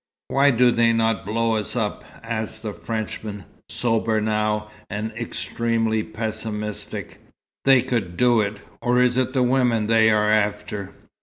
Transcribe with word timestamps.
"Why 0.29 0.49
do 0.49 0.71
they 0.71 0.93
not 0.93 1.27
blow 1.27 1.51
us 1.57 1.75
up?" 1.75 2.03
asked 2.23 2.63
the 2.63 2.73
Frenchman, 2.73 3.43
sober 3.69 4.19
now, 4.19 4.71
and 4.89 5.11
extremely 5.11 6.01
pessimistic. 6.01 7.21
"They 7.65 7.83
could 7.83 8.17
do 8.17 8.41
it. 8.41 8.61
Or 8.81 8.99
is 8.99 9.17
it 9.17 9.33
the 9.33 9.43
women 9.43 9.85
they 9.85 10.09
are 10.09 10.31
after?" 10.31 10.93